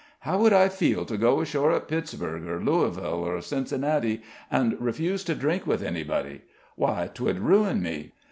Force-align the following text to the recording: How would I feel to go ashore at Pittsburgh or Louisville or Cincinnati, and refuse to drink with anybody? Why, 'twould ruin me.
How 0.21 0.39
would 0.39 0.51
I 0.51 0.67
feel 0.67 1.05
to 1.05 1.15
go 1.15 1.41
ashore 1.41 1.71
at 1.73 1.87
Pittsburgh 1.87 2.47
or 2.47 2.59
Louisville 2.59 3.23
or 3.23 3.39
Cincinnati, 3.39 4.23
and 4.49 4.75
refuse 4.81 5.23
to 5.25 5.35
drink 5.35 5.67
with 5.67 5.83
anybody? 5.83 6.41
Why, 6.75 7.11
'twould 7.13 7.37
ruin 7.37 7.83
me. 7.83 8.13